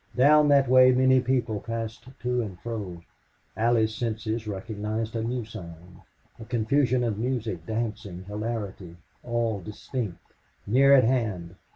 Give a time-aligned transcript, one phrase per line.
[0.15, 3.03] Down that way many people passed to and fro.
[3.55, 6.01] Allie's senses recognized a new sound
[6.39, 10.17] a confusion of music, dancing, hilarity, all distinct,
[10.65, 11.55] near at hand.